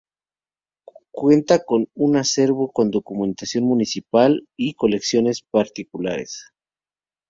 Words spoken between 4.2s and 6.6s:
oficial y colecciones particulares.